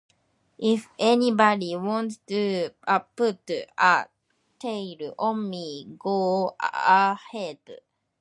[0.57, 2.71] If anybody wants to
[3.15, 4.07] put a
[4.57, 7.59] tail on me, go ahead.